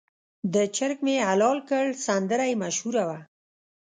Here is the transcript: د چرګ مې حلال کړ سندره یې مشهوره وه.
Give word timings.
د 0.53 0.55
چرګ 0.75 0.97
مې 1.05 1.15
حلال 1.27 1.57
کړ 1.69 1.85
سندره 2.05 2.43
یې 2.49 2.55
مشهوره 2.63 3.03
وه. 3.09 3.19